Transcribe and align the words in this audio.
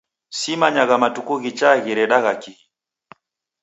Simanyagha 0.37 0.95
matuku 1.03 1.33
ghichagha 1.43 1.81
ghireda 1.83 2.17
kihi? 2.41 2.63